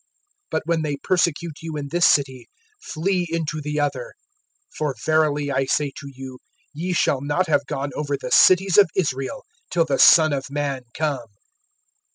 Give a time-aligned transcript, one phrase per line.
[0.51, 2.47] (23)But when they persecute you in this city,
[2.81, 4.15] flee into the other;
[4.75, 6.39] for verily I say to you,
[6.73, 10.85] ye shall not have gone over the cities of Israel, till the Son of man
[10.95, 11.27] come.